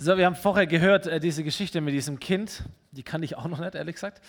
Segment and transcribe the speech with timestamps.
[0.00, 3.48] So, wir haben vorher gehört, äh, diese Geschichte mit diesem Kind, die kannte ich auch
[3.48, 4.22] noch nicht, ehrlich gesagt,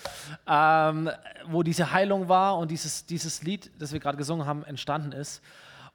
[0.48, 1.12] ähm,
[1.46, 5.44] wo diese Heilung war und dieses, dieses Lied, das wir gerade gesungen haben, entstanden ist.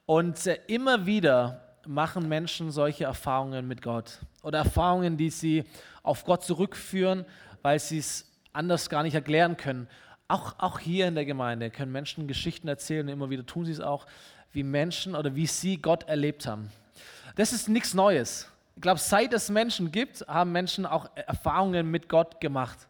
[0.07, 5.65] Und äh, immer wieder machen Menschen solche Erfahrungen mit Gott oder Erfahrungen, die sie
[6.05, 7.25] auf Gott zurückführen,
[7.63, 9.89] weil sie es anders gar nicht erklären können.
[10.29, 13.81] Auch, auch hier in der Gemeinde können Menschen Geschichten erzählen, immer wieder tun sie es
[13.81, 14.07] auch,
[14.53, 16.71] wie Menschen oder wie sie Gott erlebt haben.
[17.35, 18.49] Das ist nichts Neues.
[18.77, 22.89] Ich glaube, seit es Menschen gibt, haben Menschen auch Erfahrungen mit Gott gemacht.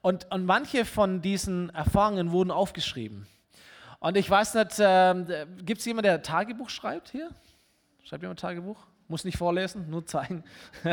[0.00, 3.26] Und, und manche von diesen Erfahrungen wurden aufgeschrieben.
[4.00, 7.30] Und ich weiß nicht, äh, gibt es jemanden, der Tagebuch schreibt hier?
[8.02, 8.78] Schreibt jemand Tagebuch?
[9.06, 10.42] Muss nicht vorlesen, nur zeigen.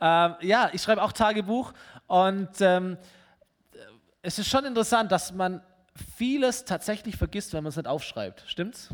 [0.00, 1.74] ähm, ja, ich schreibe auch Tagebuch.
[2.06, 2.96] Und ähm,
[4.22, 5.60] es ist schon interessant, dass man
[6.16, 8.44] vieles tatsächlich vergisst, wenn man es nicht aufschreibt.
[8.46, 8.88] Stimmt's?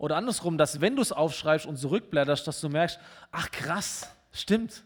[0.00, 2.98] Oder andersrum, dass wenn du es aufschreibst und zurückblätterst, dass du merkst,
[3.32, 4.82] ach krass, stimmt,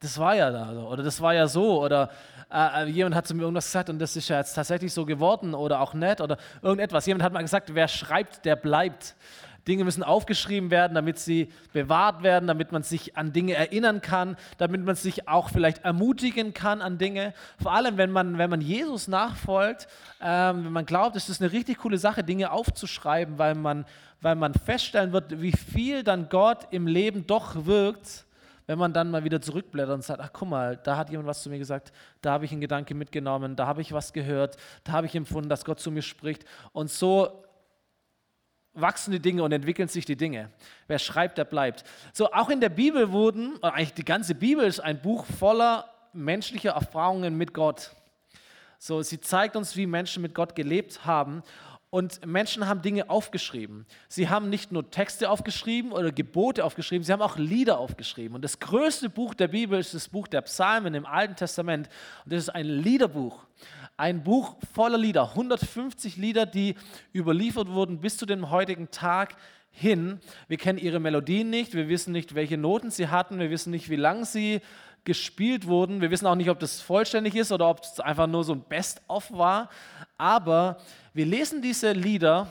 [0.00, 2.10] das war ja da oder das war ja so oder
[2.50, 5.04] äh, äh, jemand hat zu mir irgendwas gesagt und das ist ja jetzt tatsächlich so
[5.04, 7.04] geworden oder auch nett oder irgendetwas.
[7.04, 9.14] Jemand hat mal gesagt, wer schreibt, der bleibt.
[9.68, 14.36] Dinge müssen aufgeschrieben werden, damit sie bewahrt werden, damit man sich an Dinge erinnern kann,
[14.58, 17.34] damit man sich auch vielleicht ermutigen kann an Dinge.
[17.60, 19.88] Vor allem, wenn man, wenn man Jesus nachfolgt,
[20.20, 23.84] ähm, wenn man glaubt, es ist eine richtig coole Sache, Dinge aufzuschreiben, weil man,
[24.20, 28.24] weil man feststellen wird, wie viel dann Gott im Leben doch wirkt,
[28.66, 31.42] wenn man dann mal wieder zurückblättert und sagt, ach guck mal, da hat jemand was
[31.42, 34.92] zu mir gesagt, da habe ich einen Gedanke mitgenommen, da habe ich was gehört, da
[34.92, 36.44] habe ich empfunden, dass Gott zu mir spricht.
[36.72, 37.45] Und so
[38.76, 40.50] wachsen die Dinge und entwickeln sich die Dinge.
[40.86, 41.84] Wer schreibt, der bleibt.
[42.12, 46.72] So, auch in der Bibel wurden, eigentlich die ganze Bibel ist ein Buch voller menschlicher
[46.72, 47.90] Erfahrungen mit Gott.
[48.78, 51.42] So, sie zeigt uns, wie Menschen mit Gott gelebt haben.
[51.88, 53.86] Und Menschen haben Dinge aufgeschrieben.
[54.08, 58.34] Sie haben nicht nur Texte aufgeschrieben oder Gebote aufgeschrieben, sie haben auch Lieder aufgeschrieben.
[58.34, 61.88] Und das größte Buch der Bibel ist das Buch der Psalmen im Alten Testament.
[62.24, 63.46] Und das ist ein Liederbuch.
[63.98, 66.74] Ein Buch voller Lieder, 150 Lieder, die
[67.14, 69.36] überliefert wurden bis zu dem heutigen Tag
[69.70, 70.20] hin.
[70.48, 73.88] Wir kennen ihre Melodien nicht, wir wissen nicht, welche Noten sie hatten, wir wissen nicht,
[73.88, 74.60] wie lang sie
[75.04, 76.02] gespielt wurden.
[76.02, 78.62] Wir wissen auch nicht, ob das vollständig ist oder ob es einfach nur so ein
[78.62, 79.70] Best-of war.
[80.18, 80.76] Aber
[81.14, 82.48] wir lesen diese Lieder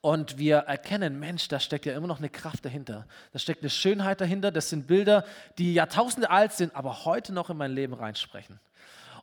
[0.00, 3.06] und wir erkennen, Mensch, da steckt ja immer noch eine Kraft dahinter.
[3.32, 4.50] Da steckt eine Schönheit dahinter.
[4.50, 5.24] Das sind Bilder,
[5.58, 8.58] die Jahrtausende alt sind, aber heute noch in mein Leben reinsprechen.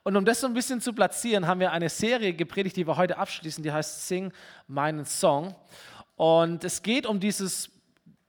[0.08, 2.96] Und um das so ein bisschen zu platzieren, haben wir eine Serie gepredigt, die wir
[2.96, 4.32] heute abschließen, die heißt Sing
[4.68, 5.56] meinen Song.
[6.16, 7.72] Und es geht um dieses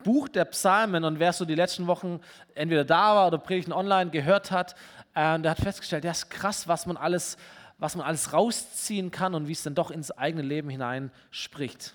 [0.02, 2.20] Buch der Psalmen und wer so die letzten Wochen
[2.54, 4.74] entweder da war oder Predigten online gehört hat,
[5.14, 7.36] äh, der hat festgestellt, ja, ist krass, was man alles,
[7.76, 11.94] was man alles rausziehen kann und wie es dann doch ins eigene Leben hinein spricht.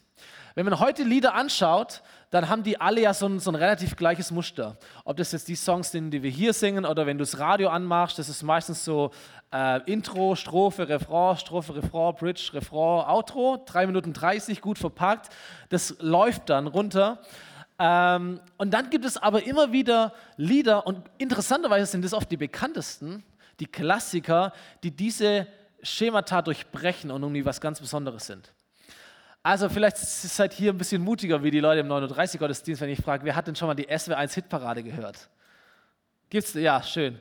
[0.54, 3.96] Wenn man heute Lieder anschaut, dann haben die alle ja so ein, so ein, relativ
[3.96, 4.78] gleiches Muster.
[5.06, 7.70] Ob das jetzt die Songs sind, die wir hier singen, oder wenn du das Radio
[7.70, 9.12] anmachst, das ist meistens so
[9.54, 15.30] äh, Intro, Strophe, Refrain, Strophe, Refrain, Bridge, Refrain, Outro, 3 Minuten 30, gut verpackt.
[15.70, 17.20] Das läuft dann runter.
[17.80, 22.38] Ähm, und dann gibt es aber immer wieder Lieder, und interessanterweise sind das oft die
[22.38, 23.24] bekanntesten,
[23.60, 24.52] die Klassiker,
[24.84, 25.48] die diese
[25.82, 28.54] Schemata durchbrechen und irgendwie was ganz Besonderes sind.
[29.44, 33.02] Also vielleicht seid ihr ein bisschen mutiger wie die Leute im 39 Gottesdienst, wenn ich
[33.02, 35.30] frage, wer hat denn schon mal die SW1 Hitparade gehört?
[36.30, 36.54] Gibt's?
[36.54, 37.20] Ja, schön.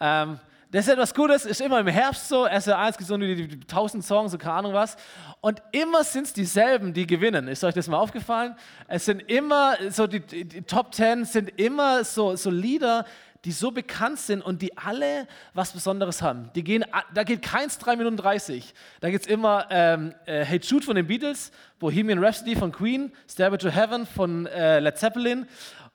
[0.00, 0.40] Ähm,
[0.70, 3.60] das ist etwas Gutes, ist immer im Herbst so, SW1 gibt so die, die, die
[3.60, 4.96] 1000 Songs, so keine Ahnung was.
[5.40, 7.48] Und immer sind es dieselben, die gewinnen.
[7.48, 8.54] Ist euch das mal aufgefallen?
[8.86, 13.04] Es sind immer so, die, die Top 10 sind immer so, so Lieder,
[13.44, 16.50] die so bekannt sind und die alle was Besonderes haben.
[16.54, 16.84] Die gehen,
[17.14, 18.74] da geht keins 3 Minuten 30.
[19.00, 23.12] Da geht es immer ähm, äh, Hey Jude von den Beatles, Bohemian Rhapsody von Queen,
[23.28, 25.46] Stairway to Heaven von äh, Led Zeppelin,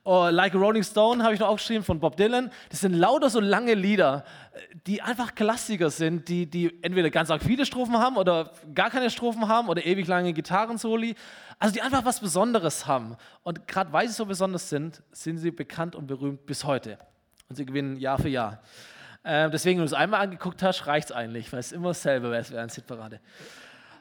[0.03, 2.51] oh, Like a Rolling Stone habe ich noch aufgeschrieben von Bob Dylan.
[2.69, 4.23] Das sind lauter so lange Lieder,
[4.85, 9.09] die einfach Klassiker sind, die, die entweder ganz arg viele Strophen haben oder gar keine
[9.09, 11.15] Strophen haben oder ewig lange Gitarrensoli.
[11.59, 13.15] Also die einfach was Besonderes haben.
[13.43, 16.97] Und gerade weil sie so besonders sind, sind sie bekannt und berühmt bis heute.
[17.53, 18.63] Und sie gewinnen Jahr für Jahr.
[19.21, 22.31] Äh, deswegen, wenn du es einmal angeguckt hast, reicht es eigentlich, weil es immer dasselbe
[22.31, 23.19] wäre, es wäre ein Hitparade.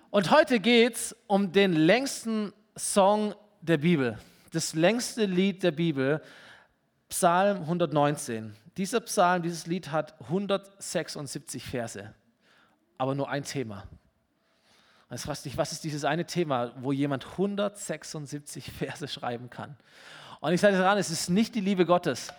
[0.08, 4.19] Und heute geht es um den längsten Song der Bibel,
[4.52, 6.22] das längste Lied der Bibel,
[7.10, 8.56] Psalm 119.
[8.78, 12.14] Dieser Psalm, dieses Lied hat 176 Verse,
[12.96, 13.87] aber nur ein Thema.
[15.10, 19.76] Jetzt fragst du dich, was ist dieses eine Thema, wo jemand 176 Verse schreiben kann?
[20.43, 22.32] Und ich sage dir daran, es ist nicht die Liebe Gottes.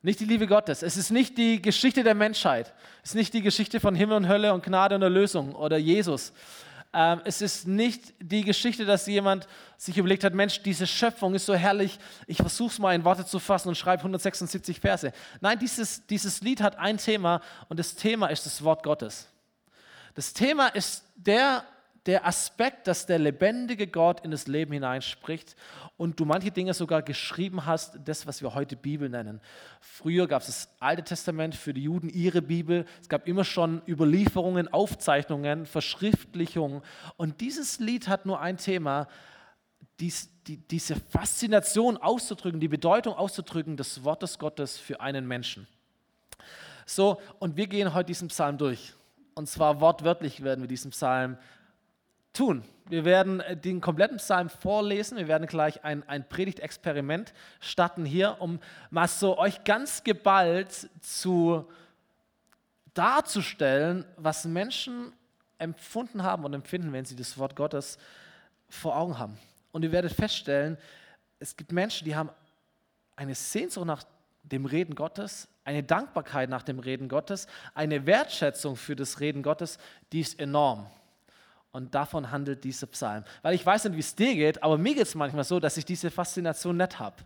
[0.00, 0.82] Nicht die Liebe Gottes.
[0.82, 2.72] Es ist nicht die Geschichte der Menschheit.
[3.02, 6.32] Es ist nicht die Geschichte von Himmel und Hölle und Gnade und Erlösung oder Jesus.
[6.92, 9.46] Ähm, es ist nicht die Geschichte, dass jemand
[9.76, 13.26] sich überlegt hat, Mensch, diese Schöpfung ist so herrlich, ich versuche es mal in Worte
[13.26, 15.12] zu fassen und schreibe 176 Verse.
[15.40, 19.26] Nein, dieses, dieses Lied hat ein Thema und das Thema ist das Wort Gottes.
[20.14, 21.64] Das Thema ist der
[22.08, 25.54] der Aspekt, dass der lebendige Gott in das Leben hineinspricht
[25.98, 29.42] und du manche Dinge sogar geschrieben hast, das, was wir heute Bibel nennen.
[29.82, 32.86] Früher gab es das Alte Testament für die Juden, ihre Bibel.
[33.02, 36.80] Es gab immer schon Überlieferungen, Aufzeichnungen, Verschriftlichungen.
[37.18, 39.06] Und dieses Lied hat nur ein Thema,
[40.00, 45.68] dies, die, diese Faszination auszudrücken, die Bedeutung auszudrücken des Wortes Gottes für einen Menschen.
[46.86, 48.94] So, und wir gehen heute diesen Psalm durch.
[49.34, 51.36] Und zwar wortwörtlich werden wir diesen Psalm
[52.38, 52.62] tun.
[52.86, 55.18] Wir werden äh, den kompletten Psalm vorlesen.
[55.18, 61.68] Wir werden gleich ein, ein Predigtexperiment starten hier, um mal so euch ganz geballt zu
[62.94, 65.12] darzustellen, was Menschen
[65.58, 67.98] empfunden haben und empfinden, wenn sie das Wort Gottes
[68.68, 69.36] vor Augen haben.
[69.72, 70.78] Und ihr werdet feststellen,
[71.40, 72.30] es gibt Menschen, die haben
[73.16, 74.04] eine Sehnsucht nach
[74.44, 79.78] dem Reden Gottes, eine Dankbarkeit nach dem Reden Gottes, eine Wertschätzung für das Reden Gottes,
[80.12, 80.86] die ist enorm.
[81.70, 83.24] Und davon handelt dieser Psalm.
[83.42, 85.76] Weil ich weiß nicht, wie es dir geht, aber mir geht es manchmal so, dass
[85.76, 87.16] ich diese Faszination nicht habe.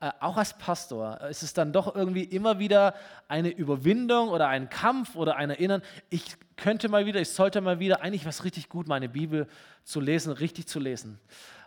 [0.00, 2.94] Äh, auch als Pastor ist es dann doch irgendwie immer wieder
[3.28, 5.82] eine Überwindung oder ein Kampf oder ein Erinnern.
[6.10, 9.46] Ich könnte mal wieder, ich sollte mal wieder eigentlich was richtig gut, meine Bibel
[9.84, 11.20] zu lesen, richtig zu lesen.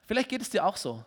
[0.06, 1.03] Vielleicht geht es dir auch so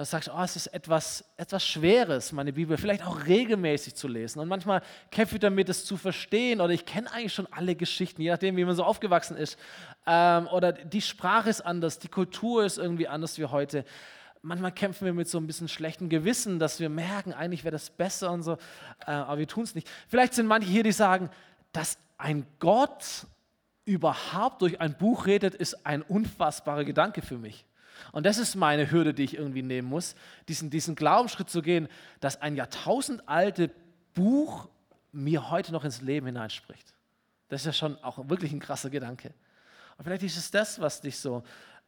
[0.00, 4.08] dass du sagst, oh, es ist etwas, etwas Schweres, meine Bibel vielleicht auch regelmäßig zu
[4.08, 4.40] lesen.
[4.40, 4.80] Und manchmal
[5.10, 6.62] kämpfe ich damit, es zu verstehen.
[6.62, 9.58] Oder ich kenne eigentlich schon alle Geschichten, je nachdem, wie man so aufgewachsen ist.
[10.06, 13.84] Ähm, oder die Sprache ist anders, die Kultur ist irgendwie anders wie heute.
[14.40, 17.90] Manchmal kämpfen wir mit so ein bisschen schlechtem Gewissen, dass wir merken, eigentlich wäre das
[17.90, 18.52] besser und so,
[19.06, 19.86] äh, aber wir tun es nicht.
[20.08, 21.28] Vielleicht sind manche hier, die sagen,
[21.72, 23.26] dass ein Gott
[23.84, 27.66] überhaupt durch ein Buch redet, ist ein unfassbarer Gedanke für mich.
[28.12, 30.14] Und das ist meine Hürde, die ich irgendwie nehmen muss,
[30.48, 31.88] diesen, diesen Glaubensschritt zu gehen,
[32.20, 33.70] dass ein jahrtausendalte
[34.14, 34.68] Buch
[35.12, 36.94] mir heute noch ins Leben hineinspricht.
[37.48, 39.32] Das ist ja schon auch wirklich ein krasser Gedanke.
[39.96, 41.42] Und vielleicht ist es das, was dich so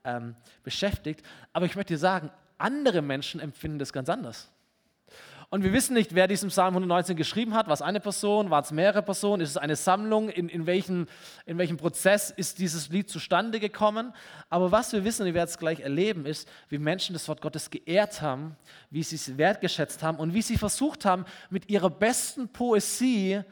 [0.05, 1.25] ähm, beschäftigt.
[1.53, 4.51] Aber ich möchte dir sagen, andere Menschen empfinden das ganz anders.
[5.53, 7.67] Und wir wissen nicht, wer diesen Psalm 119 geschrieben hat.
[7.67, 8.49] War es eine Person?
[8.49, 9.43] War es mehrere Personen?
[9.43, 10.31] Ist es eine Sammlung?
[10.31, 11.07] In, in, welchen,
[11.45, 14.15] in welchem Prozess ist dieses Lied zustande gekommen?
[14.49, 17.43] Aber was wir wissen, und wir werden es gleich erleben, ist, wie Menschen das Wort
[17.43, 18.57] Gottes geehrt haben,
[18.89, 23.43] wie sie es wertgeschätzt haben und wie sie versucht haben, mit ihrer besten Poesie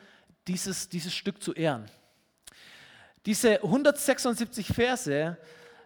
[0.49, 1.85] dieses, dieses Stück zu ehren.
[3.27, 5.37] Diese 176 Verse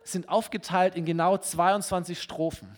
[0.04, 2.68] sind aufgeteilt in genau 22 Strophen.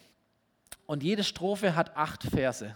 [0.87, 2.75] Und jede Strophe hat acht Verse.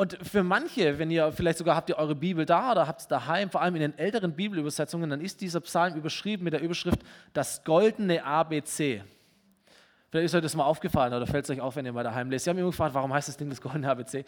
[0.00, 3.06] Und für manche, wenn ihr vielleicht sogar habt ihr eure Bibel da oder habt es
[3.06, 7.00] daheim, vor allem in den älteren Bibelübersetzungen, dann ist dieser Psalm überschrieben mit der Überschrift
[7.34, 9.04] das goldene ABC.
[10.08, 12.30] Vielleicht ist euch das mal aufgefallen oder fällt es euch auf, wenn ihr mal daheim
[12.30, 12.44] lest.
[12.44, 14.24] Sie haben immer gefragt, warum heißt das Ding das goldene ABC?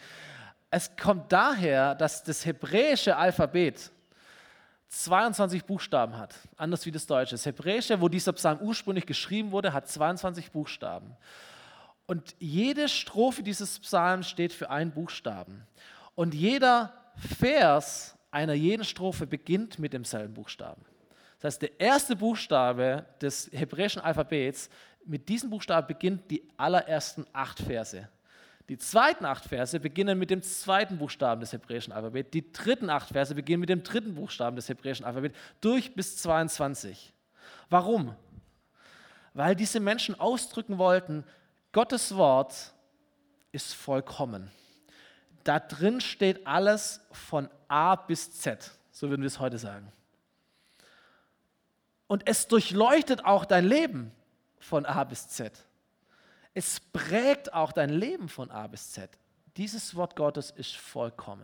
[0.69, 3.91] Es kommt daher, dass das hebräische Alphabet
[4.89, 7.31] 22 Buchstaben hat, anders wie das deutsche.
[7.31, 11.17] Das hebräische, wo dieser Psalm ursprünglich geschrieben wurde, hat 22 Buchstaben.
[12.05, 15.65] Und jede Strophe dieses Psalms steht für einen Buchstaben.
[16.15, 20.83] Und jeder Vers einer jeden Strophe beginnt mit demselben Buchstaben.
[21.39, 24.69] Das heißt, der erste Buchstabe des hebräischen Alphabets,
[25.05, 28.07] mit diesem Buchstaben beginnt die allerersten acht Verse.
[28.69, 32.31] Die zweiten acht Verse beginnen mit dem zweiten Buchstaben des hebräischen Alphabets.
[32.31, 37.13] Die dritten acht Verse beginnen mit dem dritten Buchstaben des hebräischen Alphabets durch bis 22.
[37.69, 38.15] Warum?
[39.33, 41.25] Weil diese Menschen ausdrücken wollten,
[41.73, 42.71] Gottes Wort
[43.51, 44.51] ist vollkommen.
[45.43, 49.91] Da drin steht alles von A bis Z, so würden wir es heute sagen.
[52.07, 54.11] Und es durchleuchtet auch dein Leben
[54.59, 55.51] von A bis Z.
[56.53, 59.09] Es prägt auch dein Leben von A bis Z.
[59.57, 61.43] Dieses Wort Gottes ist vollkommen.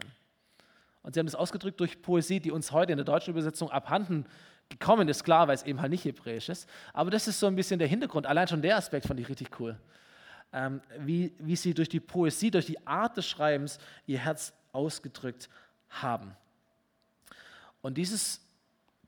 [1.02, 4.28] Und sie haben das ausgedrückt durch Poesie, die uns heute in der deutschen Übersetzung abhanden
[4.70, 6.70] gekommen ist, klar, weil es eben halt nicht hebräisch ist.
[6.94, 8.28] Aber das ist so ein bisschen der Hintergrund.
[8.28, 9.76] Allein schon der Aspekt fand ich richtig cool
[10.98, 13.78] wie, wie sie durch die Poesie, durch die Art des Schreibens
[14.08, 15.50] ihr Herz ausgedrückt
[15.90, 16.36] haben.
[17.82, 18.42] Und dieses,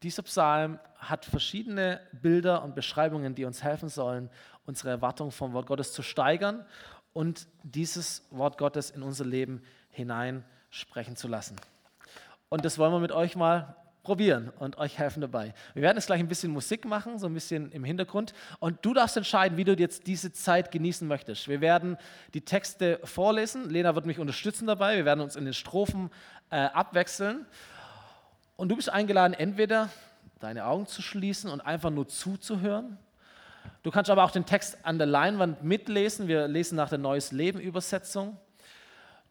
[0.04, 4.30] dieser Psalm hat verschiedene Bilder und Beschreibungen, die uns helfen sollen,
[4.66, 6.66] unsere Erwartung vom Wort Gottes zu steigern
[7.14, 11.58] und dieses Wort Gottes in unser Leben hineinsprechen zu lassen.
[12.50, 15.54] Und das wollen wir mit euch mal probieren und euch helfen dabei.
[15.74, 18.34] Wir werden jetzt gleich ein bisschen Musik machen, so ein bisschen im Hintergrund.
[18.60, 21.48] Und du darfst entscheiden, wie du jetzt diese Zeit genießen möchtest.
[21.48, 21.98] Wir werden
[22.34, 23.70] die Texte vorlesen.
[23.70, 24.98] Lena wird mich unterstützen dabei.
[24.98, 26.10] Wir werden uns in den Strophen
[26.50, 27.46] äh, abwechseln.
[28.56, 29.90] Und du bist eingeladen, entweder
[30.40, 32.98] deine Augen zu schließen und einfach nur zuzuhören.
[33.84, 36.28] Du kannst aber auch den Text an der Leinwand mitlesen.
[36.28, 38.38] Wir lesen nach der Neues Leben Übersetzung.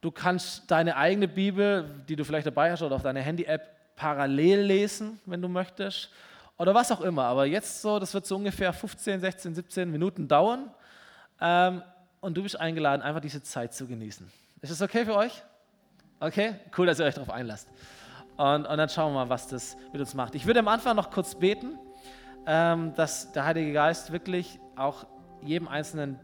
[0.00, 4.62] Du kannst deine eigene Bibel, die du vielleicht dabei hast oder auf deiner Handy-App parallel
[4.62, 6.09] lesen, wenn du möchtest.
[6.57, 7.25] Oder was auch immer.
[7.25, 10.71] Aber jetzt so, das wird so ungefähr 15, 16, 17 Minuten dauern.
[11.38, 11.83] Ähm,
[12.21, 14.26] und du bist eingeladen, einfach diese Zeit zu genießen.
[14.62, 15.42] Ist das okay für euch?
[16.19, 16.54] Okay?
[16.76, 17.69] Cool, dass ihr euch darauf einlasst.
[18.38, 20.35] Und, und dann schauen wir mal, was das mit uns macht.
[20.35, 21.78] Ich würde am Anfang noch kurz beten,
[22.47, 25.07] ähm, dass der Heilige Geist wirklich auch
[25.42, 26.19] jedem Einzelnen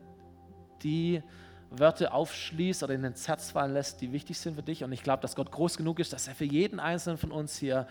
[0.83, 1.23] die
[1.71, 4.85] Wörter aufschließt oder in ins Herz fallen lässt, die wichtig sind für dich.
[4.85, 7.57] Und ich glaube, dass Gott groß genug ist, dass er für jeden Einzelnen von uns
[7.59, 7.87] hier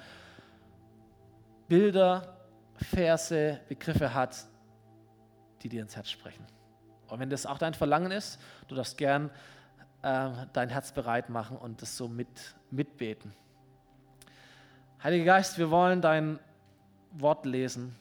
[1.68, 2.38] Bilder,
[2.76, 4.46] Verse, Begriffe hat,
[5.62, 6.46] die dir ins Herz sprechen.
[7.08, 9.30] Und wenn das auch dein Verlangen ist, du darfst gern
[10.02, 13.34] äh, dein Herz bereit machen und das so mit, mitbeten.
[15.04, 16.40] Heiliger Geist, wir wollen dein
[17.12, 17.96] Wort lesen,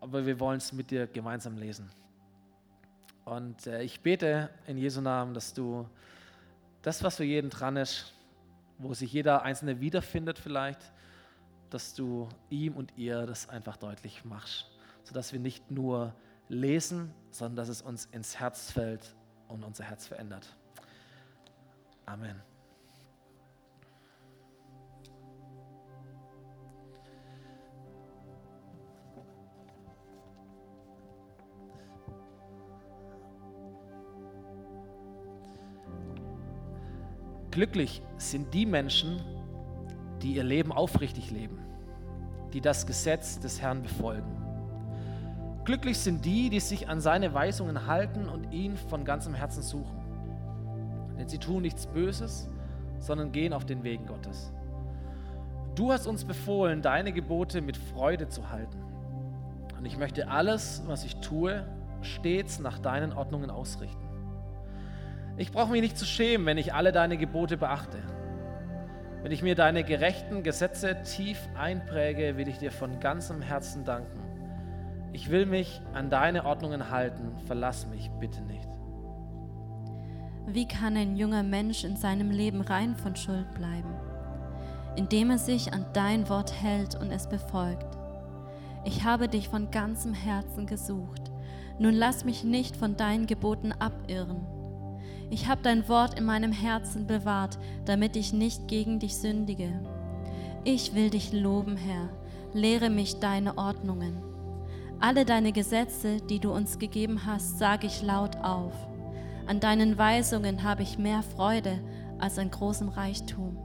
[0.00, 1.90] aber wir wollen es mit dir gemeinsam lesen.
[3.28, 5.86] Und äh, ich bete in Jesu Namen, dass du
[6.80, 8.14] das, was für jeden dran ist,
[8.78, 10.80] wo sich jeder Einzelne wiederfindet vielleicht,
[11.68, 14.70] dass du ihm und ihr das einfach deutlich machst,
[15.02, 16.14] sodass wir nicht nur
[16.48, 19.14] lesen, sondern dass es uns ins Herz fällt
[19.48, 20.56] und unser Herz verändert.
[22.06, 22.47] Amen.
[37.50, 39.20] Glücklich sind die Menschen,
[40.22, 41.58] die ihr Leben aufrichtig leben,
[42.52, 44.36] die das Gesetz des Herrn befolgen.
[45.64, 49.98] Glücklich sind die, die sich an seine Weisungen halten und ihn von ganzem Herzen suchen.
[51.18, 52.48] Denn sie tun nichts Böses,
[52.98, 54.52] sondern gehen auf den Wegen Gottes.
[55.74, 58.82] Du hast uns befohlen, deine Gebote mit Freude zu halten.
[59.78, 61.64] Und ich möchte alles, was ich tue,
[62.02, 64.07] stets nach deinen Ordnungen ausrichten.
[65.38, 67.98] Ich brauche mich nicht zu schämen, wenn ich alle deine Gebote beachte.
[69.22, 74.18] Wenn ich mir deine gerechten Gesetze tief einpräge, will ich dir von ganzem Herzen danken.
[75.12, 78.68] Ich will mich an deine Ordnungen halten, verlass mich bitte nicht.
[80.48, 83.94] Wie kann ein junger Mensch in seinem Leben rein von Schuld bleiben?
[84.96, 87.96] Indem er sich an dein Wort hält und es befolgt.
[88.84, 91.30] Ich habe dich von ganzem Herzen gesucht.
[91.78, 94.57] Nun lass mich nicht von deinen Geboten abirren.
[95.30, 99.68] Ich habe dein Wort in meinem Herzen bewahrt, damit ich nicht gegen dich sündige.
[100.64, 102.08] Ich will dich loben, Herr.
[102.54, 104.22] Lehre mich deine Ordnungen.
[105.00, 108.72] Alle deine Gesetze, die du uns gegeben hast, sage ich laut auf.
[109.46, 111.78] An deinen Weisungen habe ich mehr Freude
[112.18, 113.56] als an großem Reichtum.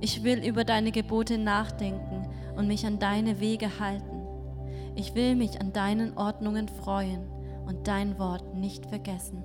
[0.00, 4.22] Ich will über deine Gebote nachdenken und mich an deine Wege halten.
[4.96, 7.28] Ich will mich an deinen Ordnungen freuen
[7.66, 9.44] und dein Wort nicht vergessen.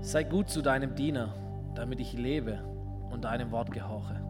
[0.00, 1.34] Sei gut zu deinem Diener,
[1.74, 2.58] damit ich lebe
[3.10, 4.20] und deinem Wort gehorche.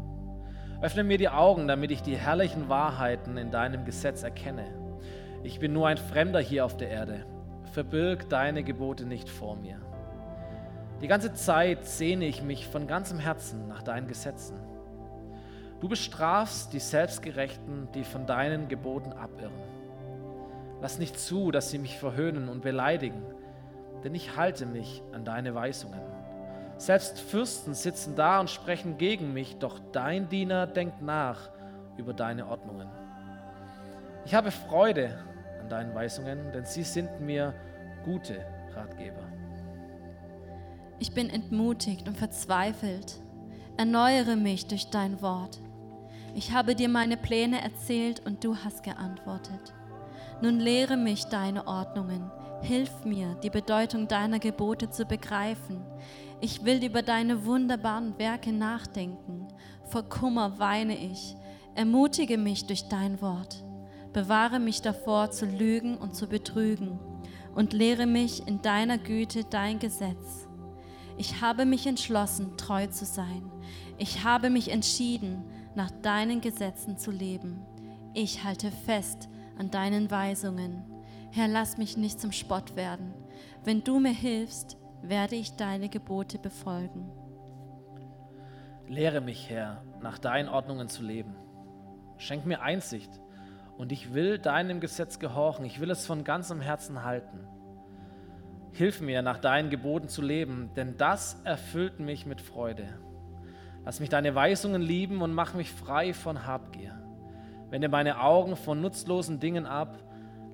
[0.81, 4.67] Öffne mir die Augen, damit ich die herrlichen Wahrheiten in deinem Gesetz erkenne.
[5.43, 7.27] Ich bin nur ein Fremder hier auf der Erde.
[7.73, 9.81] Verbirg deine Gebote nicht vor mir.
[11.03, 14.57] Die ganze Zeit sehne ich mich von ganzem Herzen nach deinen Gesetzen.
[15.81, 19.53] Du bestrafst die Selbstgerechten, die von deinen Geboten abirren.
[20.81, 23.23] Lass nicht zu, dass sie mich verhöhnen und beleidigen
[24.07, 26.01] denn ich halte mich an deine Weisungen.
[26.77, 31.51] Selbst Fürsten sitzen da und sprechen gegen mich, doch dein Diener denkt nach
[31.97, 32.87] über deine Ordnungen.
[34.25, 35.19] Ich habe Freude
[35.61, 37.53] an deinen Weisungen, denn sie sind mir
[38.05, 38.47] gute
[38.77, 39.25] Ratgeber.
[41.01, 43.19] Ich bin entmutigt und verzweifelt.
[43.77, 45.59] Erneuere mich durch dein Wort.
[46.33, 49.75] Ich habe dir meine Pläne erzählt und du hast geantwortet.
[50.43, 52.31] Nun lehre mich deine Ordnungen
[52.63, 55.85] Hilf mir, die Bedeutung deiner Gebote zu begreifen.
[56.41, 59.47] Ich will über deine wunderbaren Werke nachdenken.
[59.85, 61.37] Vor Kummer weine ich.
[61.75, 63.65] Ermutige mich durch dein Wort.
[64.13, 66.99] Bewahre mich davor, zu lügen und zu betrügen.
[67.55, 70.49] Und lehre mich in deiner Güte dein Gesetz.
[71.19, 73.51] Ich habe mich entschlossen, treu zu sein.
[73.99, 75.45] Ich habe mich entschieden,
[75.75, 77.65] nach deinen Gesetzen zu leben.
[78.13, 80.96] Ich halte fest an deinen Weisungen.
[81.31, 83.15] Herr, lass mich nicht zum Spott werden.
[83.65, 87.11] Wenn du mir hilfst, werde ich deine Gebote befolgen.
[88.89, 91.35] Lehre mich, Herr, nach deinen Ordnungen zu leben.
[92.19, 93.11] Schenk mir Einsicht
[93.77, 95.65] und ich will deinem Gesetz gehorchen.
[95.65, 97.47] Ich will es von ganzem Herzen halten.
[98.73, 102.87] Hilf mir, nach deinen Geboten zu leben, denn das erfüllt mich mit Freude.
[103.85, 107.01] Lass mich deine Weisungen lieben und mach mich frei von Habgier.
[107.71, 109.99] Wende meine Augen von nutzlosen Dingen ab.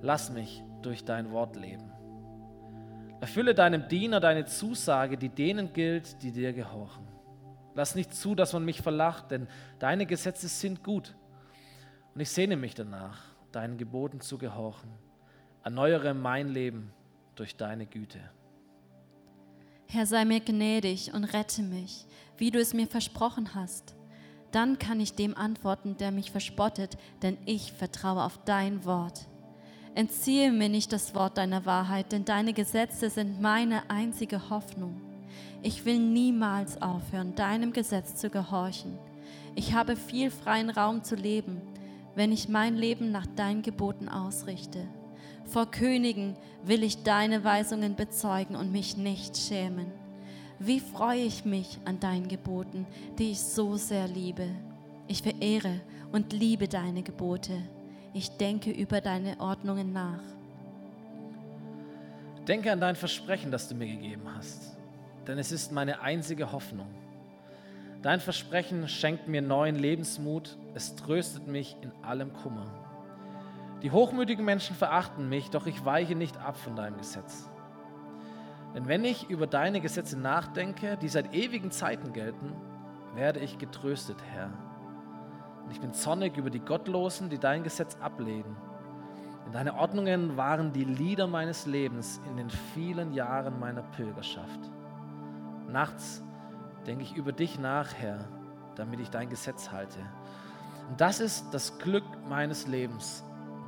[0.03, 1.89] Lass mich durch dein Wort leben.
[3.21, 7.07] Erfülle deinem Diener deine Zusage, die denen gilt, die dir gehorchen.
[7.73, 9.47] Lass nicht zu, dass man mich verlacht, denn
[9.79, 11.15] deine Gesetze sind gut.
[12.13, 13.17] Und ich sehne mich danach,
[13.53, 14.91] deinen Geboten zu gehorchen.
[15.63, 16.91] Erneuere mein Leben
[17.35, 18.19] durch deine Güte.
[19.87, 22.05] Herr, sei mir gnädig und rette mich,
[22.35, 23.95] wie du es mir versprochen hast.
[24.51, 29.29] Dann kann ich dem antworten, der mich verspottet, denn ich vertraue auf dein Wort.
[29.95, 34.99] Entziehe mir nicht das Wort deiner Wahrheit, denn deine Gesetze sind meine einzige Hoffnung.
[35.61, 38.97] Ich will niemals aufhören, deinem Gesetz zu gehorchen.
[39.55, 41.61] Ich habe viel freien Raum zu leben,
[42.15, 44.87] wenn ich mein Leben nach deinen Geboten ausrichte.
[45.45, 49.91] Vor Königen will ich deine Weisungen bezeugen und mich nicht schämen.
[50.57, 52.87] Wie freue ich mich an deinen Geboten,
[53.19, 54.47] die ich so sehr liebe.
[55.07, 55.81] Ich verehre
[56.11, 57.61] und liebe deine Gebote.
[58.15, 60.21] Ich denke über deine Ordnungen nach.
[62.47, 64.77] Denke an dein Versprechen, das du mir gegeben hast,
[65.25, 66.87] denn es ist meine einzige Hoffnung.
[68.03, 72.67] Dein Versprechen schenkt mir neuen Lebensmut, es tröstet mich in allem Kummer.
[73.81, 77.49] Die hochmütigen Menschen verachten mich, doch ich weiche nicht ab von deinem Gesetz.
[78.75, 82.53] Denn wenn ich über deine Gesetze nachdenke, die seit ewigen Zeiten gelten,
[83.15, 84.51] werde ich getröstet, Herr.
[85.63, 88.55] Und ich bin zornig über die Gottlosen, die dein Gesetz ablehnen.
[89.45, 94.59] Denn deine Ordnungen waren die Lieder meines Lebens in den vielen Jahren meiner Pilgerschaft.
[95.67, 96.23] Nachts
[96.85, 98.27] denke ich über dich nach, Herr,
[98.75, 99.99] damit ich dein Gesetz halte.
[100.89, 103.23] Und das ist das Glück meines Lebens,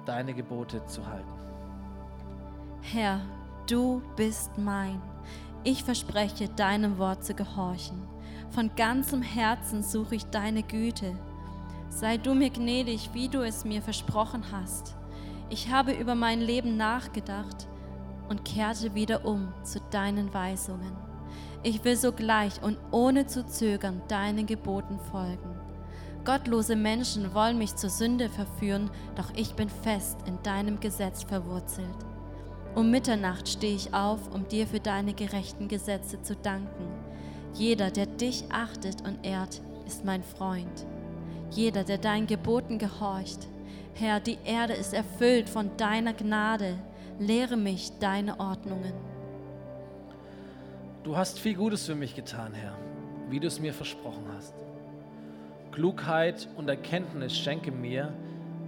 [0.06, 1.32] deine Gebote zu halten.
[2.82, 3.22] Herr,
[3.68, 5.02] du bist mein.
[5.64, 8.08] Ich verspreche, deinem Wort zu gehorchen.
[8.52, 11.18] Von ganzem Herzen suche ich deine Güte.
[11.96, 14.96] Sei du mir gnädig, wie du es mir versprochen hast.
[15.50, 17.70] Ich habe über mein Leben nachgedacht
[18.28, 20.92] und kehrte wieder um zu deinen Weisungen.
[21.64, 25.58] Ich will sogleich und ohne zu zögern deinen Geboten folgen.
[26.26, 31.88] Gottlose Menschen wollen mich zur Sünde verführen, doch ich bin fest in deinem Gesetz verwurzelt.
[32.76, 36.90] Um Mitternacht stehe ich auf, um dir für deine gerechten Gesetze zu danken.
[37.54, 40.86] Jeder, der dich achtet und ehrt, ist mein Freund
[41.52, 43.48] jeder, der deinen Geboten gehorcht.
[43.94, 46.78] Herr, die Erde ist erfüllt von deiner Gnade.
[47.20, 48.94] Lehre mich deine Ordnungen.
[51.04, 52.76] Du hast viel Gutes für mich getan, Herr,
[53.30, 54.54] wie du es mir versprochen hast.
[55.72, 58.14] Klugheit und Erkenntnis schenke mir,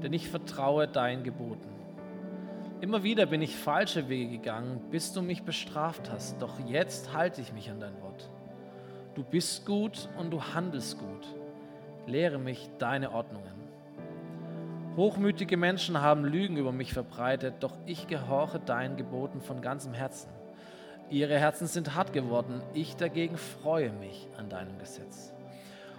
[0.02, 1.68] denn ich vertraue deinen Geboten.
[2.80, 7.42] Immer wieder bin ich falsche Wege gegangen, bis du mich bestraft hast, doch jetzt halte
[7.42, 8.30] ich mich an dein Wort.
[9.16, 11.28] Du bist gut und du handelst gut
[12.08, 13.58] lehre mich deine Ordnungen.
[14.96, 20.30] Hochmütige Menschen haben Lügen über mich verbreitet, doch ich gehorche deinen Geboten von ganzem Herzen.
[21.10, 25.34] Ihre Herzen sind hart geworden, ich dagegen freue mich an deinem Gesetz.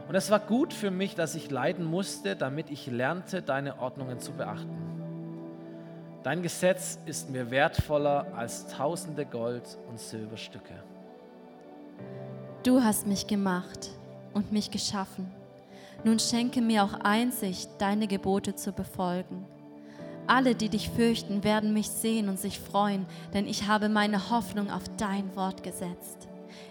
[0.09, 4.19] Und es war gut für mich, dass ich leiden musste, damit ich lernte, deine Ordnungen
[4.19, 4.77] zu beachten.
[6.25, 10.75] Dein Gesetz ist mir wertvoller als tausende Gold- und Silberstücke.
[12.65, 13.91] Du hast mich gemacht
[14.35, 15.38] und mich geschaffen.
[16.05, 19.45] Nun schenke mir auch Einsicht, deine Gebote zu befolgen.
[20.27, 24.71] Alle, die dich fürchten, werden mich sehen und sich freuen, denn ich habe meine Hoffnung
[24.71, 26.29] auf dein Wort gesetzt.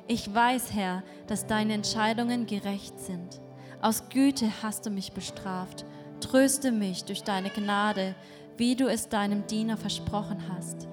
[0.08, 3.42] Ich weiß, Herr, dass deine Entscheidungen gerecht sind.
[3.82, 5.86] Aus Güte hast du mich bestraft.
[6.22, 8.16] Tröste mich durch deine Gnade,
[8.58, 10.88] wie du es deinem Diener versprochen hast.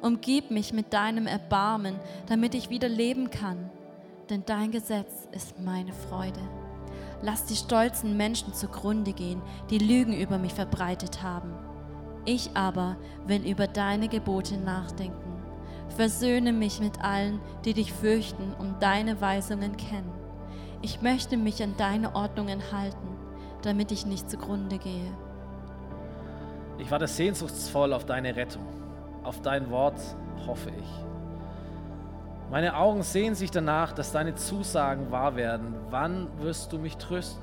[0.00, 3.70] Umgib mich mit deinem Erbarmen, damit ich wieder leben kann,
[4.30, 6.40] denn dein Gesetz ist meine Freude.
[7.22, 11.52] Lass die stolzen Menschen zugrunde gehen, die Lügen über mich verbreitet haben.
[12.24, 15.42] Ich aber will über deine Gebote nachdenken.
[15.96, 20.12] Versöhne mich mit allen, die dich fürchten und deine Weisungen kennen.
[20.82, 23.16] Ich möchte mich an deine Ordnungen halten,
[23.62, 25.12] damit ich nicht zugrunde gehe.
[26.78, 28.64] Ich warte sehnsuchtsvoll auf deine Rettung.
[29.22, 30.00] Auf dein Wort
[30.46, 31.09] hoffe ich.
[32.50, 35.72] Meine Augen sehen sich danach, dass deine Zusagen wahr werden.
[35.90, 37.40] Wann wirst du mich trösten?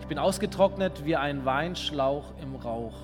[0.00, 2.94] Ich bin ausgetrocknet wie ein Weinschlauch im Rauch.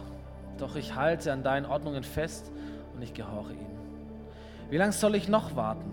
[0.58, 2.52] Doch ich halte an deinen Ordnungen fest
[2.94, 3.78] und ich gehorche ihnen.
[4.70, 5.90] Wie lange soll ich noch warten?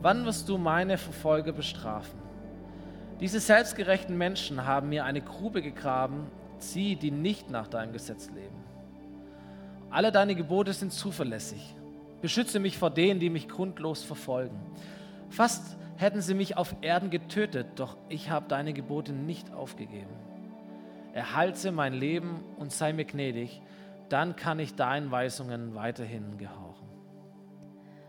[0.00, 2.20] Wann wirst du meine Verfolger bestrafen?
[3.18, 8.62] Diese selbstgerechten Menschen haben mir eine Grube gegraben, sie, die nicht nach deinem Gesetz leben.
[9.90, 11.74] Alle deine Gebote sind zuverlässig.
[12.20, 14.58] Beschütze mich vor denen, die mich grundlos verfolgen.
[15.30, 20.16] Fast hätten sie mich auf Erden getötet, doch ich habe deine Gebote nicht aufgegeben.
[21.12, 23.60] erhalte mein Leben und sei mir gnädig,
[24.08, 26.86] dann kann ich deinen Weisungen weiterhin gehorchen.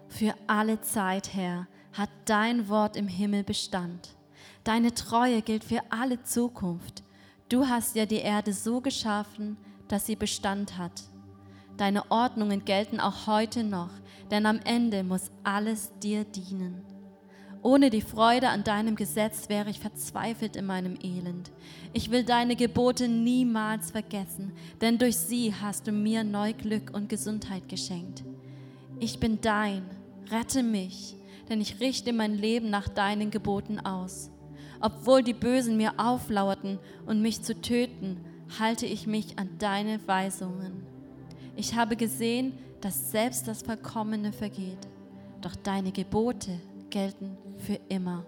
[0.07, 4.15] Für alle Zeit, Herr, hat dein Wort im Himmel Bestand.
[4.63, 7.03] Deine Treue gilt für alle Zukunft.
[7.47, 11.03] Du hast ja die Erde so geschaffen, dass sie Bestand hat.
[11.79, 13.91] Deine Ordnungen gelten auch heute noch,
[14.31, 16.83] denn am Ende muss alles dir dienen.
[17.61, 21.51] Ohne die Freude an deinem Gesetz wäre ich verzweifelt in meinem Elend.
[21.93, 27.07] Ich will deine Gebote niemals vergessen, denn durch sie hast du mir neu Glück und
[27.07, 28.25] Gesundheit geschenkt.
[28.99, 29.83] Ich bin dein,
[30.29, 31.15] rette mich,
[31.47, 34.31] denn ich richte mein Leben nach deinen Geboten aus.
[34.81, 38.17] Obwohl die Bösen mir auflauerten und mich zu töten,
[38.59, 40.98] halte ich mich an deine Weisungen.
[41.59, 44.77] Ich habe gesehen, dass selbst das Vollkommene vergeht,
[45.41, 46.51] doch deine Gebote
[46.89, 48.25] gelten für immer.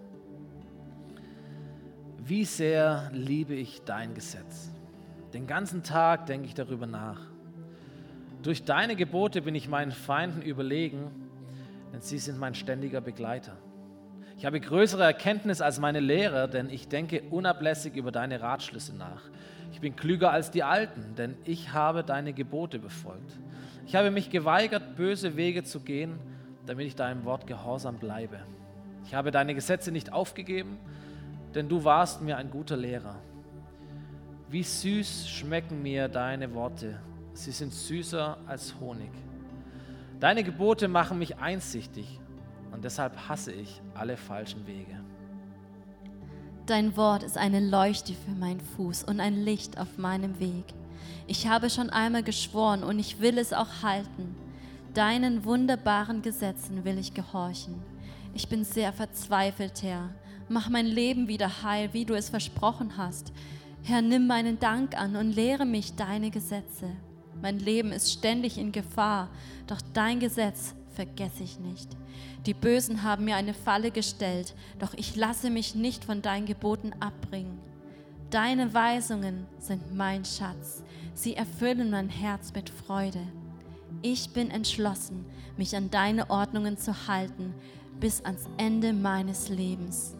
[2.18, 4.70] Wie sehr liebe ich dein Gesetz.
[5.32, 7.22] Den ganzen Tag denke ich darüber nach.
[8.42, 11.10] Durch deine Gebote bin ich meinen Feinden überlegen,
[11.90, 13.56] denn sie sind mein ständiger Begleiter.
[14.36, 19.22] Ich habe größere Erkenntnis als meine Lehrer, denn ich denke unablässig über deine Ratschlüsse nach.
[19.72, 23.38] Ich bin klüger als die Alten, denn ich habe deine Gebote befolgt.
[23.86, 26.18] Ich habe mich geweigert, böse Wege zu gehen,
[26.66, 28.38] damit ich deinem Wort gehorsam bleibe.
[29.04, 30.78] Ich habe deine Gesetze nicht aufgegeben,
[31.54, 33.16] denn du warst mir ein guter Lehrer.
[34.48, 37.00] Wie süß schmecken mir deine Worte.
[37.32, 39.10] Sie sind süßer als Honig.
[40.20, 42.20] Deine Gebote machen mich einsichtig
[42.70, 45.01] und deshalb hasse ich alle falschen Wege.
[46.66, 50.64] Dein Wort ist eine Leuchte für meinen Fuß und ein Licht auf meinem Weg.
[51.26, 54.36] Ich habe schon einmal geschworen und ich will es auch halten.
[54.94, 57.82] Deinen wunderbaren Gesetzen will ich gehorchen.
[58.32, 60.10] Ich bin sehr verzweifelt, Herr.
[60.48, 63.32] Mach mein Leben wieder heil, wie du es versprochen hast.
[63.82, 66.86] Herr, nimm meinen Dank an und lehre mich deine Gesetze.
[67.40, 69.30] Mein Leben ist ständig in Gefahr,
[69.66, 71.88] doch dein Gesetz vergesse ich nicht.
[72.46, 76.92] Die Bösen haben mir eine Falle gestellt, doch ich lasse mich nicht von deinen Geboten
[77.00, 77.58] abbringen.
[78.30, 80.82] Deine Weisungen sind mein Schatz.
[81.14, 83.20] Sie erfüllen mein Herz mit Freude.
[84.00, 85.26] Ich bin entschlossen,
[85.56, 87.54] mich an deine Ordnungen zu halten
[88.00, 90.16] bis ans Ende meines Lebens.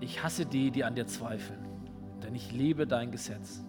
[0.00, 1.60] Ich hasse die, die an dir zweifeln,
[2.22, 3.62] denn ich liebe dein Gesetz.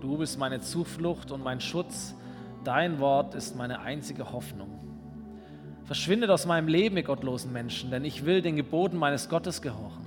[0.00, 2.14] Du bist meine Zuflucht und mein Schutz.
[2.68, 4.68] Dein Wort ist meine einzige Hoffnung.
[5.84, 10.06] Verschwindet aus meinem Leben, ihr gottlosen Menschen, denn ich will den Geboten meines Gottes gehorchen.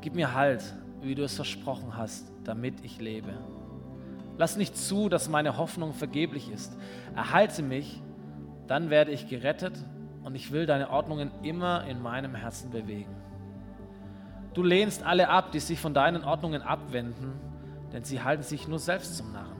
[0.00, 0.64] Gib mir Halt,
[1.02, 3.34] wie du es versprochen hast, damit ich lebe.
[4.36, 6.76] Lass nicht zu, dass meine Hoffnung vergeblich ist.
[7.14, 8.02] Erhalte mich,
[8.66, 9.78] dann werde ich gerettet
[10.24, 13.14] und ich will deine Ordnungen immer in meinem Herzen bewegen.
[14.54, 17.34] Du lehnst alle ab, die sich von deinen Ordnungen abwenden,
[17.92, 19.55] denn sie halten sich nur selbst zum Narren.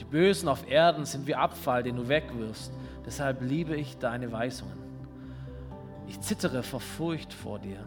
[0.00, 2.72] Die Bösen auf Erden sind wie Abfall, den du wegwirfst.
[3.04, 4.78] Deshalb liebe ich deine Weisungen.
[6.08, 7.84] Ich zittere vor Furcht vor dir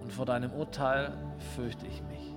[0.00, 1.12] und vor deinem Urteil
[1.54, 2.34] fürchte ich mich.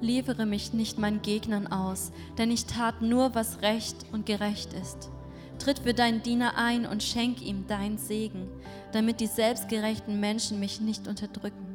[0.00, 5.10] Liefere mich nicht meinen Gegnern aus, denn ich tat nur, was recht und gerecht ist.
[5.58, 8.48] Tritt für deinen Diener ein und schenk ihm dein Segen,
[8.92, 11.67] damit die selbstgerechten Menschen mich nicht unterdrücken.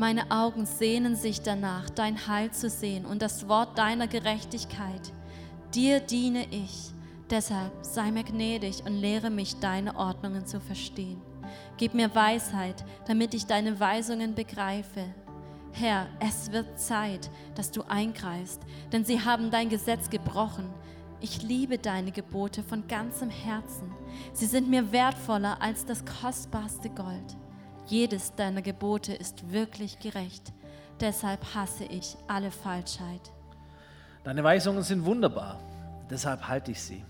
[0.00, 5.12] Meine Augen sehnen sich danach, dein Heil zu sehen und das Wort deiner Gerechtigkeit.
[5.74, 6.94] Dir diene ich,
[7.28, 11.20] deshalb sei mir gnädig und lehre mich, deine Ordnungen zu verstehen.
[11.76, 15.04] Gib mir Weisheit, damit ich deine Weisungen begreife.
[15.72, 20.70] Herr, es wird Zeit, dass du eingreifst, denn sie haben dein Gesetz gebrochen.
[21.20, 23.92] Ich liebe deine Gebote von ganzem Herzen.
[24.32, 27.36] Sie sind mir wertvoller als das kostbarste Gold.
[27.90, 30.52] Jedes deiner Gebote ist wirklich gerecht.
[31.00, 33.32] Deshalb hasse ich alle Falschheit.
[34.22, 35.58] Deine Weisungen sind wunderbar,
[36.08, 37.04] deshalb halte ich sie.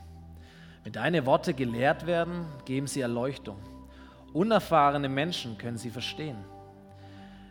[0.83, 3.59] Wenn deine Worte gelehrt werden, geben sie Erleuchtung.
[4.33, 6.39] Unerfahrene Menschen können sie verstehen.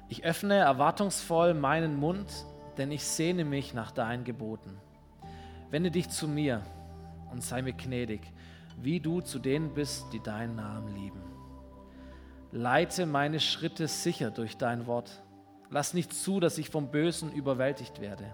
[0.07, 2.33] Ich öffne erwartungsvoll meinen Mund,
[2.79, 4.75] denn ich sehne mich nach deinen Geboten.
[5.69, 6.63] Wende dich zu mir
[7.31, 8.21] und sei mir gnädig,
[8.81, 11.28] wie du zu denen bist, die deinen Namen lieben.
[12.51, 15.23] Leite meine Schritte sicher durch dein Wort.
[15.69, 18.25] Lass nicht zu, dass ich vom Bösen überwältigt werde.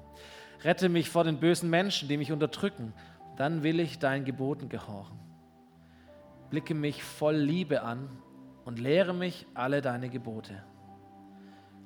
[0.63, 2.93] Rette mich vor den bösen Menschen, die mich unterdrücken.
[3.35, 5.19] Dann will ich deinen Geboten gehorchen.
[6.49, 8.07] Blicke mich voll Liebe an
[8.63, 10.63] und lehre mich alle deine Gebote.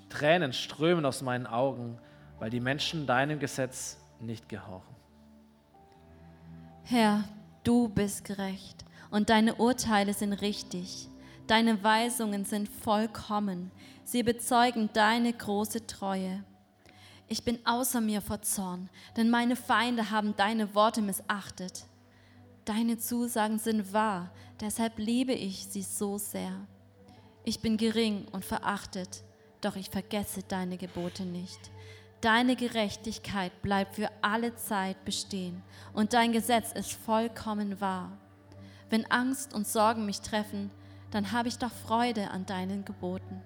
[0.09, 1.97] Tränen strömen aus meinen Augen,
[2.39, 4.95] weil die Menschen deinem Gesetz nicht gehorchen.
[6.83, 7.23] Herr,
[7.63, 11.09] du bist gerecht und deine Urteile sind richtig.
[11.49, 13.71] Deine Weisungen sind vollkommen.
[14.03, 16.43] Sie bezeugen deine große Treue.
[17.27, 21.85] Ich bin außer mir vor Zorn, denn meine Feinde haben deine Worte missachtet.
[22.65, 24.29] Deine Zusagen sind wahr,
[24.62, 26.53] deshalb liebe ich sie so sehr.
[27.43, 29.23] Ich bin gering und verachtet,
[29.62, 31.71] doch ich vergesse deine Gebote nicht.
[32.21, 38.12] Deine Gerechtigkeit bleibt für alle Zeit bestehen und dein Gesetz ist vollkommen wahr.
[38.91, 40.69] Wenn Angst und Sorgen mich treffen,
[41.12, 43.41] dann habe ich doch Freude an deinen Geboten.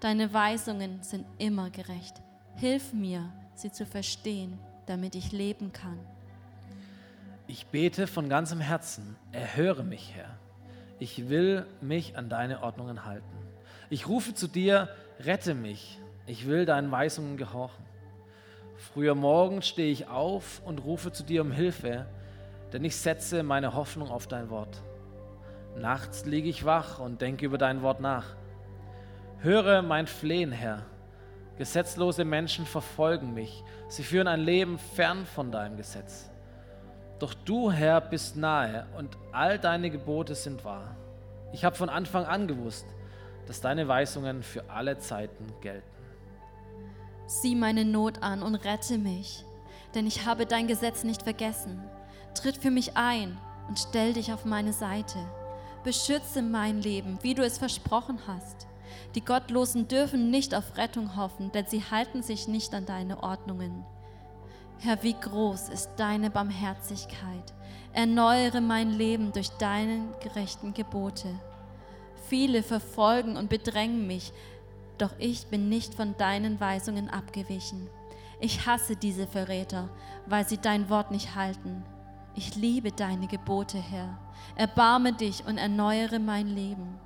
[0.00, 2.20] Deine Weisungen sind immer gerecht.
[2.56, 5.98] Hilf mir, sie zu verstehen, damit ich leben kann.
[7.46, 10.38] Ich bete von ganzem Herzen, erhöre mich, Herr.
[10.98, 13.36] Ich will mich an deine Ordnungen halten.
[13.90, 14.88] Ich rufe zu dir,
[15.20, 15.98] rette mich.
[16.26, 17.84] Ich will deinen Weisungen gehorchen.
[18.76, 22.06] Früher Morgen stehe ich auf und rufe zu dir um Hilfe,
[22.72, 24.82] denn ich setze meine Hoffnung auf dein Wort.
[25.76, 28.36] Nachts liege ich wach und denke über dein Wort nach.
[29.38, 30.86] Höre mein Flehen, Herr.
[31.58, 33.62] Gesetzlose Menschen verfolgen mich.
[33.88, 36.30] Sie führen ein Leben fern von deinem Gesetz.
[37.18, 40.96] Doch du, Herr, bist nahe und all deine Gebote sind wahr.
[41.52, 42.86] Ich habe von Anfang an gewusst,
[43.46, 45.86] dass deine Weisungen für alle Zeiten gelten.
[47.26, 49.44] Sieh meine Not an und rette mich,
[49.94, 51.82] denn ich habe dein Gesetz nicht vergessen.
[52.34, 55.18] Tritt für mich ein und stell dich auf meine Seite.
[55.84, 58.68] Beschütze mein Leben, wie du es versprochen hast.
[59.14, 63.84] Die Gottlosen dürfen nicht auf Rettung hoffen, denn sie halten sich nicht an deine Ordnungen.
[64.78, 67.52] Herr, wie groß ist deine Barmherzigkeit.
[67.92, 71.28] Erneuere mein Leben durch deine gerechten Gebote.
[72.28, 74.32] Viele verfolgen und bedrängen mich,
[74.98, 77.88] doch ich bin nicht von deinen Weisungen abgewichen.
[78.40, 79.88] Ich hasse diese Verräter,
[80.26, 81.84] weil sie dein Wort nicht halten.
[82.34, 84.18] Ich liebe deine Gebote, Herr.
[84.56, 86.98] Erbarme dich und erneuere mein Leben.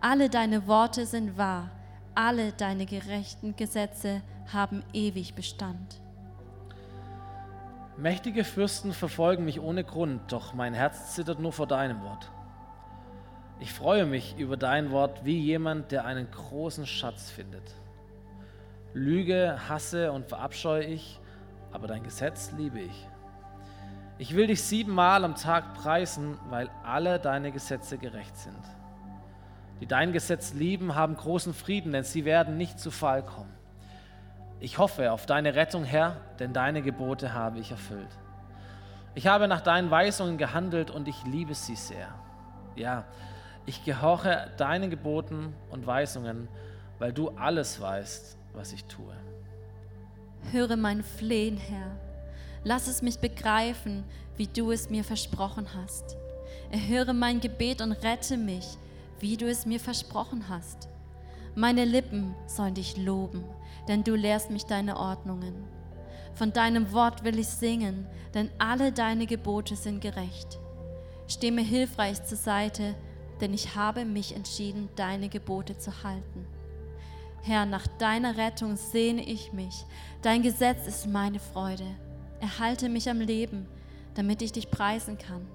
[0.00, 1.70] Alle deine Worte sind wahr,
[2.14, 6.00] alle deine gerechten Gesetze haben ewig Bestand.
[7.96, 12.30] Mächtige Fürsten verfolgen mich ohne Grund, doch mein Herz zittert nur vor deinem Wort.
[13.60, 17.62] Ich freue mich über dein Wort wie jemand, der einen großen Schatz findet.
[18.92, 21.20] Lüge, hasse und verabscheue ich,
[21.72, 23.08] aber dein Gesetz liebe ich.
[24.16, 28.62] Ich will dich siebenmal am Tag preisen, weil alle deine Gesetze gerecht sind.
[29.80, 33.52] Die dein Gesetz lieben, haben großen Frieden, denn sie werden nicht zu Fall kommen.
[34.60, 38.08] Ich hoffe auf deine Rettung, Herr, denn deine Gebote habe ich erfüllt.
[39.16, 42.08] Ich habe nach deinen Weisungen gehandelt und ich liebe sie sehr.
[42.76, 43.04] Ja,
[43.66, 46.48] ich gehorche deinen Geboten und Weisungen,
[46.98, 49.14] weil du alles weißt, was ich tue.
[50.52, 52.03] Höre mein Flehen, Herr.
[52.64, 54.04] Lass es mich begreifen,
[54.36, 56.16] wie du es mir versprochen hast.
[56.70, 58.66] Erhöre mein Gebet und rette mich,
[59.20, 60.88] wie du es mir versprochen hast.
[61.54, 63.44] Meine Lippen sollen dich loben,
[63.86, 65.54] denn du lehrst mich deine Ordnungen.
[66.34, 70.58] Von deinem Wort will ich singen, denn alle deine Gebote sind gerecht.
[71.28, 72.94] Steh mir hilfreich zur Seite,
[73.40, 76.46] denn ich habe mich entschieden, deine Gebote zu halten.
[77.42, 79.84] Herr, nach deiner Rettung sehne ich mich.
[80.22, 81.84] Dein Gesetz ist meine Freude.
[82.40, 83.66] Erhalte mich am Leben,
[84.14, 85.46] damit ich dich preisen kann.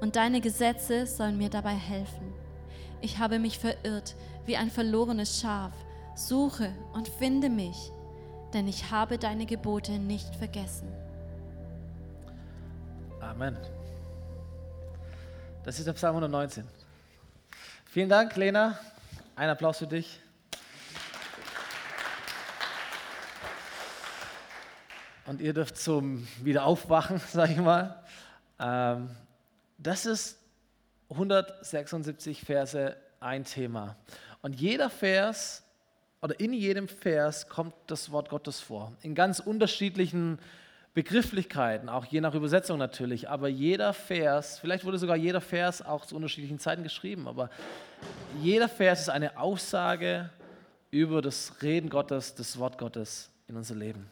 [0.00, 2.32] Und deine Gesetze sollen mir dabei helfen.
[3.00, 4.14] Ich habe mich verirrt
[4.46, 5.72] wie ein verlorenes Schaf.
[6.14, 7.92] Suche und finde mich,
[8.52, 10.88] denn ich habe deine Gebote nicht vergessen.
[13.20, 13.56] Amen.
[15.62, 16.66] Das ist der Psalm 119.
[17.86, 18.78] Vielen Dank, Lena.
[19.36, 20.20] Ein Applaus für dich.
[25.30, 28.02] Und ihr dürft zum Wiederaufwachen, sage ich mal.
[28.58, 29.10] Ähm,
[29.78, 30.40] das ist
[31.08, 33.94] 176 Verse ein Thema.
[34.42, 35.62] Und jeder Vers
[36.20, 38.92] oder in jedem Vers kommt das Wort Gottes vor.
[39.02, 40.40] In ganz unterschiedlichen
[40.94, 46.06] Begrifflichkeiten, auch je nach Übersetzung natürlich, aber jeder Vers, vielleicht wurde sogar jeder Vers auch
[46.06, 47.50] zu unterschiedlichen Zeiten geschrieben, aber
[48.42, 50.28] jeder Vers ist eine Aussage
[50.90, 54.10] über das Reden Gottes, das Wort Gottes in unser Leben.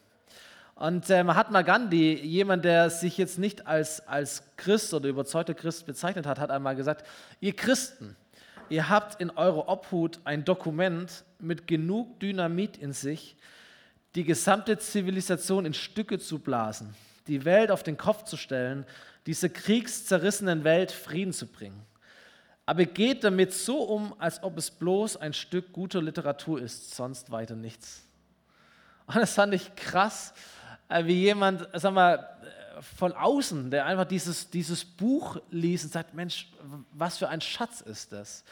[0.78, 5.86] Und äh, Mahatma Gandhi, jemand, der sich jetzt nicht als, als Christ oder überzeugter Christ
[5.86, 7.04] bezeichnet hat, hat einmal gesagt,
[7.40, 8.14] ihr Christen,
[8.68, 13.36] ihr habt in eurer Obhut ein Dokument mit genug Dynamit in sich,
[14.14, 16.94] die gesamte Zivilisation in Stücke zu blasen,
[17.26, 18.86] die Welt auf den Kopf zu stellen,
[19.26, 21.82] dieser kriegszerrissenen Welt Frieden zu bringen.
[22.66, 27.32] Aber geht damit so um, als ob es bloß ein Stück guter Literatur ist, sonst
[27.32, 28.04] weiter nichts.
[29.08, 30.34] Und das fand ich krass,
[30.88, 32.28] wie jemand, sag mal,
[32.96, 36.48] von außen, der einfach dieses, dieses Buch liest und sagt, Mensch,
[36.92, 38.44] was für ein Schatz ist das?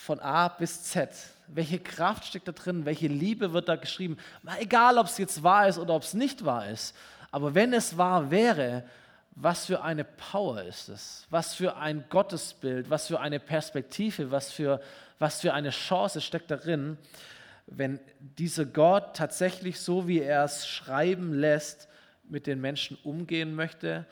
[0.00, 1.10] von A bis Z.
[1.46, 2.86] Welche Kraft steckt da drin?
[2.86, 4.16] Welche Liebe wird da geschrieben?
[4.42, 6.96] Mal egal, ob es jetzt wahr ist oder ob es nicht wahr ist.
[7.30, 8.84] Aber wenn es wahr wäre,
[9.32, 11.26] was für eine Power ist es?
[11.28, 12.88] Was für ein Gottesbild?
[12.88, 14.30] Was für eine Perspektive?
[14.30, 14.80] Was für,
[15.18, 16.96] was für eine Chance steckt darin,
[17.70, 21.88] wenn dieser Gott tatsächlich so, wie er es schreiben lässt,
[22.24, 24.06] mit den Menschen umgehen möchte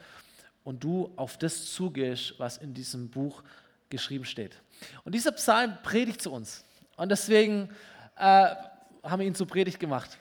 [0.64, 3.42] und du auf das zugehst, was in diesem Buch
[3.90, 4.56] geschrieben steht.
[5.04, 6.64] Und dieser Psalm predigt zu uns.
[6.96, 7.70] Und deswegen
[8.16, 8.54] äh,
[9.02, 10.18] haben wir ihn zur Predigt gemacht.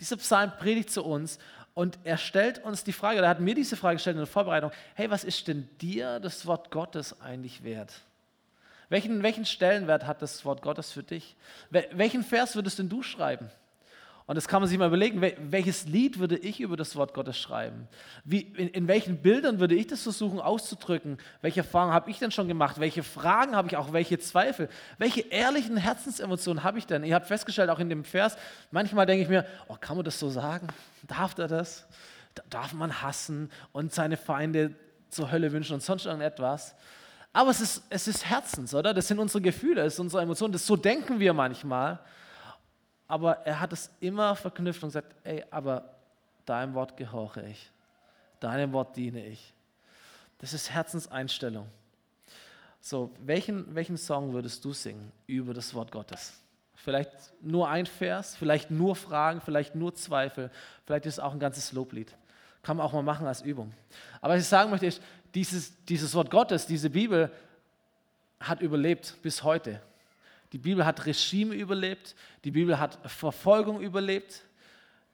[0.00, 1.38] Dieser Psalm predigt zu uns
[1.74, 4.70] und er stellt uns die Frage, er hat mir diese Frage gestellt in der Vorbereitung,
[4.94, 7.92] hey, was ist denn dir das Wort Gottes eigentlich wert?
[8.88, 11.36] Welchen, welchen Stellenwert hat das Wort Gottes für dich?
[11.70, 13.50] Welchen Vers würdest denn du schreiben?
[14.26, 17.38] Und das kann man sich mal überlegen, welches Lied würde ich über das Wort Gottes
[17.38, 17.88] schreiben?
[18.24, 21.18] Wie, in, in welchen Bildern würde ich das versuchen auszudrücken?
[21.42, 22.80] Welche Erfahrungen habe ich denn schon gemacht?
[22.80, 23.92] Welche Fragen habe ich auch?
[23.92, 24.70] Welche Zweifel?
[24.96, 27.04] Welche ehrlichen Herzensemotionen habe ich denn?
[27.04, 28.38] Ihr habt festgestellt, auch in dem Vers,
[28.70, 30.68] manchmal denke ich mir, oh, kann man das so sagen?
[31.02, 31.86] Darf er das?
[32.48, 34.74] Darf man hassen und seine Feinde
[35.10, 36.74] zur Hölle wünschen und sonst irgendetwas?
[37.34, 38.94] Aber es ist, es ist Herzens, oder?
[38.94, 40.52] Das sind unsere Gefühle, das sind unsere Emotionen.
[40.52, 42.00] Das, so denken wir manchmal
[43.06, 45.94] aber er hat es immer verknüpft und gesagt, ey, aber
[46.46, 47.70] deinem Wort gehorche ich,
[48.40, 49.52] deinem Wort diene ich.
[50.38, 51.68] Das ist Herzenseinstellung.
[52.80, 56.40] So, welchen, welchen Song würdest du singen über das Wort Gottes?
[56.74, 60.50] Vielleicht nur ein Vers, vielleicht nur Fragen, vielleicht nur Zweifel,
[60.84, 62.14] vielleicht ist es auch ein ganzes Loblied.
[62.62, 63.72] Kann man auch mal machen als Übung.
[64.20, 65.00] Aber was ich sagen möchte, ist,
[65.34, 67.30] dieses, dieses Wort Gottes, diese Bibel
[68.40, 69.80] hat überlebt bis heute.
[70.52, 74.42] Die Bibel hat Regime überlebt, die Bibel hat Verfolgung überlebt,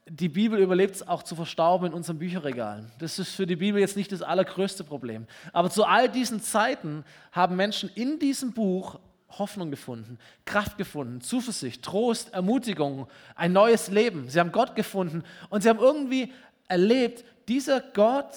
[0.07, 2.91] die Bibel überlebt es auch zu verstauben in unseren Bücherregalen.
[2.99, 5.27] Das ist für die Bibel jetzt nicht das allergrößte Problem.
[5.53, 8.99] Aber zu all diesen Zeiten haben Menschen in diesem Buch
[9.39, 13.07] Hoffnung gefunden, Kraft gefunden, Zuversicht, Trost, Ermutigung,
[13.37, 14.29] ein neues Leben.
[14.29, 16.33] Sie haben Gott gefunden und sie haben irgendwie
[16.67, 18.35] erlebt, dieser Gott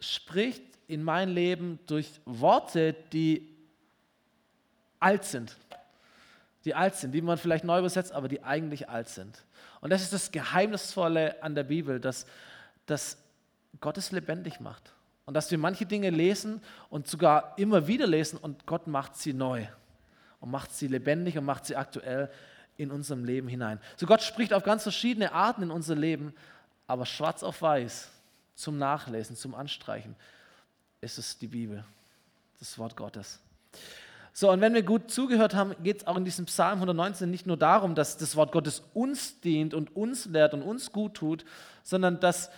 [0.00, 3.48] spricht in mein Leben durch Worte, die
[5.00, 5.56] alt sind,
[6.66, 9.42] die alt sind, die man vielleicht neu übersetzt, aber die eigentlich alt sind.
[9.80, 12.26] Und das ist das Geheimnisvolle an der Bibel, dass,
[12.84, 13.16] dass
[13.80, 14.92] Gott es lebendig macht.
[15.24, 19.32] Und dass wir manche Dinge lesen und sogar immer wieder lesen und Gott macht sie
[19.32, 19.66] neu
[20.40, 22.30] und macht sie lebendig und macht sie aktuell
[22.76, 23.80] in unserem Leben hinein.
[23.96, 26.34] So Gott spricht auf ganz verschiedene Arten in unser Leben,
[26.86, 28.10] aber schwarz auf weiß
[28.56, 30.16] zum Nachlesen, zum Anstreichen
[31.02, 31.84] ist es die Bibel,
[32.60, 33.40] das Wort Gottes.
[34.32, 37.46] So, und wenn wir gut zugehört haben, geht es auch in diesem Psalm 119 nicht
[37.46, 41.44] nur darum, dass das Wort Gottes uns dient und uns lehrt und uns gut tut,
[41.82, 42.50] sondern dass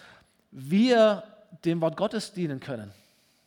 [0.53, 1.25] wir
[1.65, 2.93] dem Wort Gottes dienen können.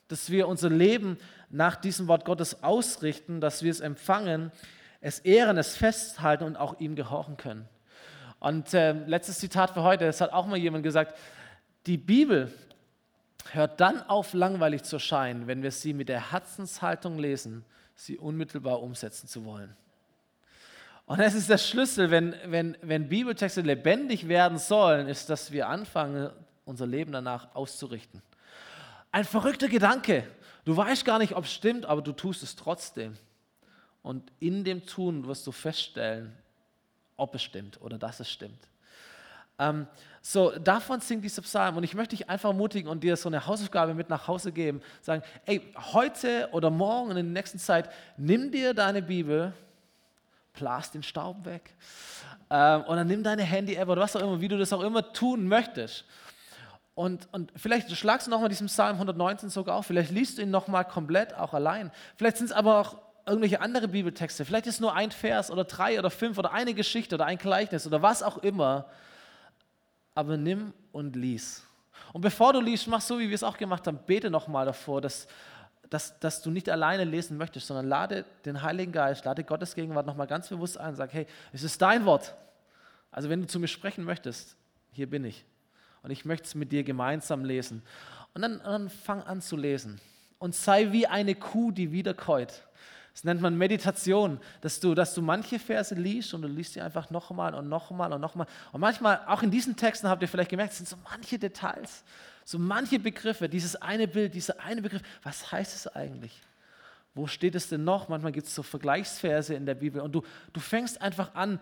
[0.10, 1.17] Dass wir unser Leben
[1.49, 4.51] nach diesem Wort Gottes ausrichten, dass wir es empfangen,
[4.99, 7.69] es ehren, es festhalten und auch ihm gehorchen können.
[8.39, 11.17] Und äh, letztes Zitat für heute, es hat auch mal jemand gesagt,
[11.86, 12.51] die Bibel
[13.53, 17.65] hört dann auf, langweilig zu erscheinen, wenn wir sie mit der Herzenshaltung lesen
[17.97, 19.75] sie unmittelbar umsetzen zu wollen.
[21.05, 25.67] Und das ist der Schlüssel, wenn, wenn, wenn Bibeltexte lebendig werden sollen, ist, dass wir
[25.67, 26.29] anfangen,
[26.65, 28.21] unser Leben danach auszurichten.
[29.12, 30.27] Ein verrückter Gedanke.
[30.65, 33.17] Du weißt gar nicht, ob es stimmt, aber du tust es trotzdem.
[34.03, 36.33] Und in dem Tun wirst du feststellen,
[37.15, 38.67] ob es stimmt oder dass es stimmt.
[39.60, 39.88] Ähm,
[40.30, 41.78] so, davon singt dieser Psalm.
[41.78, 44.82] Und ich möchte dich einfach ermutigen und dir so eine Hausaufgabe mit nach Hause geben.
[45.00, 45.62] Sagen, ey,
[45.94, 49.54] heute oder morgen in der nächsten Zeit, nimm dir deine Bibel,
[50.52, 51.74] blas den Staub weg.
[52.50, 55.13] Ähm, und dann nimm deine Handy-App oder was auch immer, wie du das auch immer
[55.13, 56.04] tun möchtest.
[56.94, 60.52] Und, und vielleicht schlagst du nochmal diesen Psalm 119 sogar auf, vielleicht liest du ihn
[60.52, 61.90] nochmal komplett, auch allein.
[62.18, 64.44] Vielleicht sind es aber auch irgendwelche andere Bibeltexte.
[64.44, 67.88] Vielleicht ist nur ein Vers oder drei oder fünf oder eine Geschichte oder ein Gleichnis
[67.88, 68.88] oder was auch immer
[70.17, 71.63] aber nimm und lies.
[72.12, 74.99] Und bevor du liest, mach so, wie wir es auch gemacht haben, bete nochmal davor,
[74.99, 75.27] dass,
[75.91, 80.08] dass, dass du nicht alleine lesen möchtest, sondern lade den Heiligen Geist, lade Gottes Gegenwart
[80.08, 82.34] nochmal ganz bewusst ein sag, hey, es ist dein Wort.
[83.12, 84.58] Also wenn du zu mir sprechen möchtest,
[84.91, 85.45] hier bin ich.
[86.02, 87.83] Und ich möchte es mit dir gemeinsam lesen.
[88.33, 90.02] Und dann, dann fang an zu lesen.
[90.39, 92.63] Und sei wie eine Kuh, die wiederkäut.
[93.18, 96.82] Das nennt man Meditation, dass du, dass du manche Verse liest und du liest sie
[96.82, 98.46] einfach nochmal und nochmal und nochmal.
[98.72, 102.04] Und manchmal, auch in diesen Texten habt ihr vielleicht gemerkt, es sind so manche Details,
[102.46, 105.02] so manche Begriffe, dieses eine Bild, dieser eine Begriff.
[105.24, 106.44] Was heißt es eigentlich?
[107.15, 108.08] Wo steht es denn noch?
[108.08, 110.22] Manchmal gibt es so Vergleichsverse in der Bibel und du,
[110.54, 111.60] du fängst einfach an,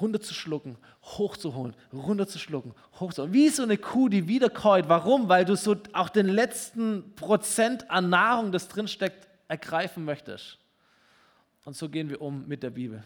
[0.00, 3.34] runterzuschlucken, hochzuholen, runterzuschlucken, hochzuholen.
[3.34, 4.88] Wie so eine Kuh, die wiederkäut.
[4.88, 5.28] Warum?
[5.28, 10.59] Weil du so auch den letzten Prozent an Nahrung, das drinsteckt, ergreifen möchtest.
[11.64, 13.02] Und so gehen wir um mit der Bibel.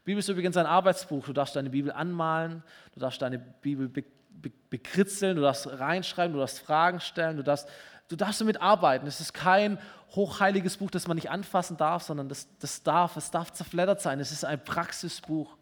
[0.00, 1.26] Die Bibel ist übrigens ein Arbeitsbuch.
[1.26, 2.62] Du darfst deine Bibel anmalen,
[2.94, 4.04] du darfst deine Bibel be
[4.40, 7.68] be bekritzeln, du darfst reinschreiben, du darfst Fragen stellen, du darfst,
[8.08, 9.06] du darfst damit arbeiten.
[9.06, 9.78] Es ist kein
[10.14, 14.20] hochheiliges Buch, das man nicht anfassen darf, sondern das, das darf, es darf zerfleddert sein.
[14.20, 15.56] Es ist ein Praxisbuch.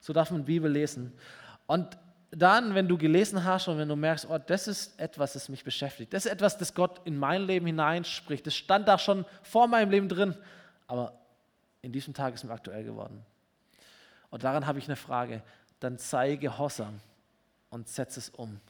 [0.00, 1.12] So darf man Bibel lesen.
[1.66, 1.98] Und
[2.30, 5.64] dann, wenn du gelesen hast und wenn du merkst, oh, das ist etwas, das mich
[5.64, 9.68] beschäftigt, das ist etwas, das Gott in mein Leben hineinspricht, das stand da schon vor
[9.68, 10.34] meinem Leben drin,
[10.86, 11.12] aber
[11.86, 13.24] in diesem Tag ist mir aktuell geworden.
[14.30, 15.40] Und daran habe ich eine Frage.
[15.78, 17.00] Dann sei gehorsam
[17.70, 18.60] und setze es um.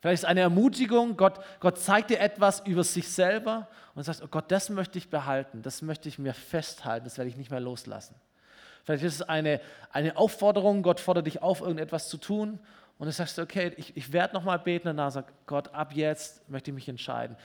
[0.00, 4.28] Vielleicht ist eine Ermutigung, Gott, Gott zeigt dir etwas über sich selber und sagt, oh
[4.28, 7.60] Gott, das möchte ich behalten, das möchte ich mir festhalten, das werde ich nicht mehr
[7.60, 8.14] loslassen.
[8.84, 9.60] Vielleicht ist es eine,
[9.90, 12.60] eine Aufforderung, Gott fordert dich auf, irgendetwas zu tun
[12.98, 16.48] und du sagst, okay, ich, ich werde nochmal beten und dann sagt Gott, ab jetzt
[16.48, 17.36] möchte ich mich entscheiden,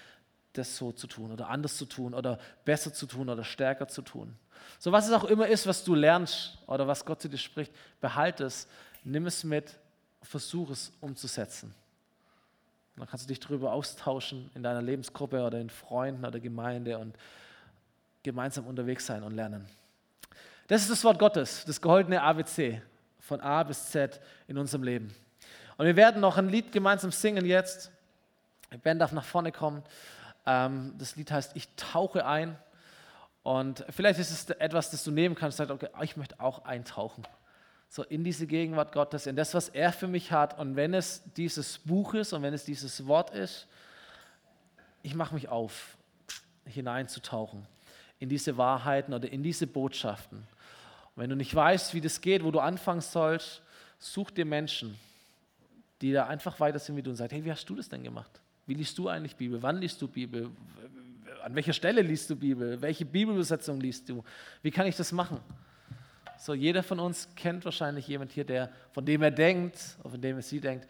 [0.53, 4.01] das so zu tun oder anders zu tun oder besser zu tun oder stärker zu
[4.01, 4.38] tun.
[4.80, 7.72] So was es auch immer ist, was du lernst oder was Gott zu dir spricht,
[8.01, 8.68] behalte es,
[9.03, 9.78] nimm es mit,
[10.22, 11.74] versuche es umzusetzen.
[12.95, 16.97] Und dann kannst du dich darüber austauschen in deiner Lebensgruppe oder in Freunden oder Gemeinde
[16.97, 17.16] und
[18.24, 19.66] gemeinsam unterwegs sein und lernen.
[20.68, 22.82] Das ist das Wort Gottes, das goldene ABC
[23.20, 25.14] von A bis Z in unserem Leben.
[25.78, 27.91] Und wir werden noch ein Lied gemeinsam singen jetzt.
[28.84, 29.84] Band darf nach vorne kommen.
[30.45, 32.58] Ähm, das Lied heißt Ich tauche ein.
[33.46, 37.24] Und vielleicht ist es etwas, das du nehmen kannst sagst, okay, ich möchte auch eintauchen.
[37.89, 40.58] So in diese Gegenwart Gottes, in das, was er für mich hat.
[40.58, 43.68] Und wenn es dieses Buch ist und wenn es dieses Wort ist,
[45.04, 45.96] ich mache mich auf,
[46.66, 47.68] hineinzutauchen
[48.18, 50.39] in diese Wahrheiten oder in diese Botschaften.
[50.39, 50.48] Und
[51.22, 53.62] wenn du nicht weißt, wie das geht, wo du anfangen sollst,
[54.00, 54.98] such dir Menschen,
[56.02, 58.04] die da einfach weiter sind wie du und sagst, hey, wie hast du das denn
[58.04, 58.41] gemacht?
[58.66, 59.62] Wie liest du eigentlich Bibel?
[59.62, 60.50] Wann liest du Bibel?
[61.46, 62.82] An welcher Stelle liest du Bibel?
[62.82, 64.24] Welche Bibelübersetzung liest du?
[64.64, 65.39] Wie kann ich das machen?
[66.39, 70.22] So, jeder von uns kennt wahrscheinlich jemand hier, der, von dem er denkt, oder von
[70.22, 70.88] dem er sie denkt,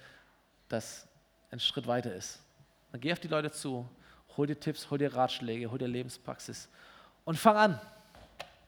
[0.70, 1.10] dass
[1.52, 2.40] ein Schritt weiter ist.
[2.94, 3.86] Dann geh auf die Leute zu,
[4.38, 6.70] hol dir Tipps, hol dir Ratschläge, hol dir Lebenspraxis
[7.26, 7.82] und fang an.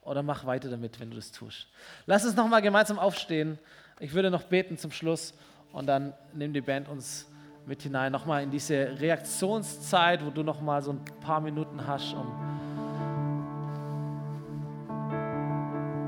[0.01, 1.69] Oder mach weiter damit, wenn du das tust.
[2.05, 3.57] Lass uns nochmal gemeinsam aufstehen.
[4.01, 5.33] Ich würde noch beten zum Schluss
[5.71, 7.27] und dann nimmt die Band uns
[7.67, 12.25] mit hinein, nochmal in diese Reaktionszeit, wo du nochmal so ein paar Minuten hast, um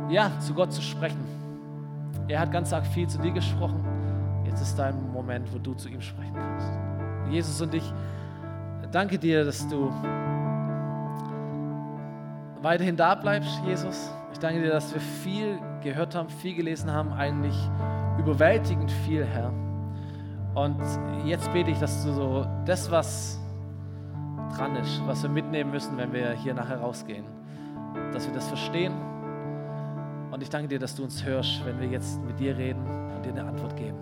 [0.10, 1.20] ja, zu Gott zu sprechen.
[2.30, 3.84] Er hat ganz arg viel zu dir gesprochen.
[4.46, 6.72] Jetzt ist dein Moment, wo du zu ihm sprechen kannst.
[7.30, 7.84] Jesus und ich
[8.92, 9.92] danke dir, dass du
[12.62, 14.10] weiterhin da bleibst, Jesus.
[14.32, 17.56] Ich danke dir, dass wir viel gehört haben, viel gelesen haben, eigentlich
[18.18, 19.52] überwältigend viel, Herr.
[20.64, 20.78] Und
[21.26, 23.40] jetzt bete ich, dass du so das, was
[24.56, 27.26] dran ist, was wir mitnehmen müssen, wenn wir hier nachher rausgehen,
[28.12, 28.94] dass wir das verstehen.
[30.32, 32.86] Und ich danke dir, dass du uns hörst, wenn wir jetzt mit dir reden
[33.16, 33.98] und dir eine Antwort geben.